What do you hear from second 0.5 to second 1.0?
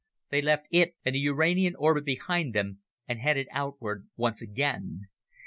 it